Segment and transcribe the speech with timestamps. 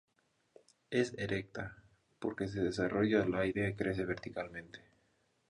[0.89, 1.77] Es erecta,
[2.17, 4.81] porque se desarrolla al aire y crece verticalmente.